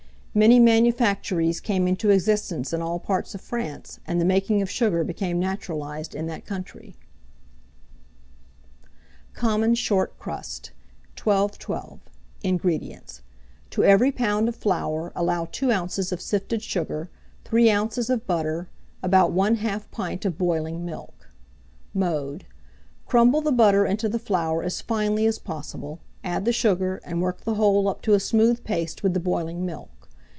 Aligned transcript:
Many 0.33 0.61
manufactories 0.61 1.59
came 1.59 1.89
into 1.89 2.09
existence 2.09 2.71
in 2.71 2.81
all 2.81 2.99
parts 3.01 3.35
of 3.35 3.41
France, 3.41 3.99
and 4.07 4.17
the 4.17 4.23
making 4.23 4.61
of 4.61 4.69
sugar 4.69 5.03
became 5.03 5.41
naturalized 5.41 6.15
in 6.15 6.25
that 6.27 6.45
country. 6.45 6.95
COMMON 9.33 9.75
SHORT 9.75 10.17
CRUST. 10.17 10.71
1212. 11.21 11.99
INGREDIENTS. 12.43 13.21
To 13.71 13.83
every 13.83 14.13
pound 14.13 14.47
of 14.47 14.55
flour 14.55 15.11
allow 15.17 15.49
2 15.51 15.69
oz. 15.69 16.13
of 16.13 16.21
sifted 16.21 16.63
sugar, 16.63 17.09
3 17.43 17.69
oz. 17.69 18.09
of 18.09 18.25
butter, 18.25 18.69
about 19.03 19.33
1/2 19.35 19.91
pint 19.91 20.23
of 20.23 20.37
boiling 20.37 20.85
milk. 20.85 21.27
Mode. 21.93 22.45
Crumble 23.05 23.41
the 23.41 23.51
butter 23.51 23.85
into 23.85 24.07
the 24.07 24.17
flour 24.17 24.63
as 24.63 24.79
finely 24.79 25.25
as 25.25 25.39
possible, 25.39 25.99
add 26.23 26.45
the 26.45 26.53
sugar, 26.53 27.01
and 27.03 27.21
work 27.21 27.41
the 27.41 27.55
whole 27.55 27.89
up 27.89 28.01
to 28.03 28.13
a 28.13 28.19
smooth 28.21 28.63
paste 28.63 29.03
with 29.03 29.13
the 29.13 29.19
boiling 29.19 29.65
milk. 29.65 29.89